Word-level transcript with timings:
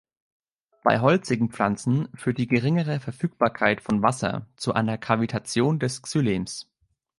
Bei 0.83 0.99
holzigen 0.99 1.51
Pflanzen 1.51 2.09
führt 2.15 2.39
die 2.39 2.47
geringere 2.47 2.99
Verfügbarkeit 2.99 3.81
von 3.81 4.01
Wasser 4.01 4.47
zu 4.55 4.73
einer 4.73 4.97
Kavitation 4.97 5.77
des 5.77 6.01
Xylems. 6.01 6.67